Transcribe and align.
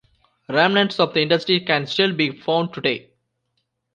Remnants 0.49 0.99
of 0.99 1.15
industry 1.15 1.59
can 1.59 1.85
still 1.85 2.11
be 2.11 2.31
found 2.31 2.73
today. 2.73 3.11